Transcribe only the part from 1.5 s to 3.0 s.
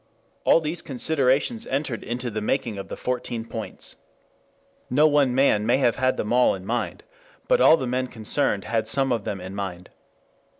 entered into the making of the